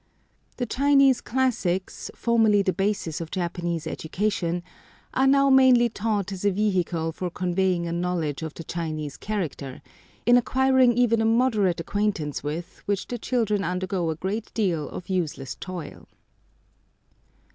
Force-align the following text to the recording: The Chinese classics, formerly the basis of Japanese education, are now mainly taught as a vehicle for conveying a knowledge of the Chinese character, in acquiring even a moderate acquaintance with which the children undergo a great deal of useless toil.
The 0.57 0.65
Chinese 0.65 1.21
classics, 1.21 2.09
formerly 2.15 2.63
the 2.63 2.73
basis 2.73 3.21
of 3.21 3.29
Japanese 3.29 3.85
education, 3.85 4.63
are 5.13 5.27
now 5.27 5.51
mainly 5.51 5.89
taught 5.89 6.31
as 6.31 6.43
a 6.43 6.49
vehicle 6.49 7.11
for 7.11 7.29
conveying 7.29 7.85
a 7.85 7.91
knowledge 7.91 8.41
of 8.41 8.55
the 8.55 8.63
Chinese 8.63 9.15
character, 9.15 9.79
in 10.25 10.37
acquiring 10.37 10.97
even 10.97 11.21
a 11.21 11.25
moderate 11.25 11.79
acquaintance 11.79 12.41
with 12.43 12.81
which 12.87 13.05
the 13.09 13.19
children 13.19 13.63
undergo 13.63 14.09
a 14.09 14.15
great 14.15 14.51
deal 14.55 14.89
of 14.89 15.07
useless 15.07 15.53
toil. 15.53 16.07